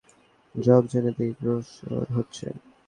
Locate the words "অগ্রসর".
1.33-2.05